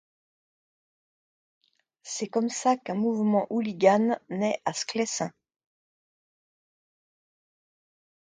C'est 2.01 2.25
comme 2.27 2.49
ça 2.49 2.75
qu'un 2.75 2.95
mouvement 2.95 3.45
hooligan 3.51 4.17
naît 4.31 4.59
à 4.65 4.73
Sclessin. 4.73 5.31